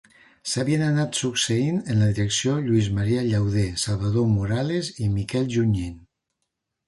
[0.51, 6.01] S'havien anat succeint en la direcció Lluís Maria Llauder, Salvador Morales i Miquel Junyent.